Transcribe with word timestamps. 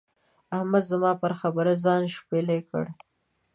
احمد 0.57 0.83
زما 0.91 1.11
پر 1.21 1.31
خبره 1.41 1.73
ځان 1.83 2.01
شپېلی 2.15 2.59
کړ. 2.69 2.83